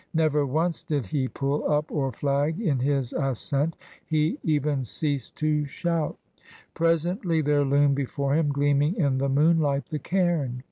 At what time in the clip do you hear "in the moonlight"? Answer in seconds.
8.95-9.85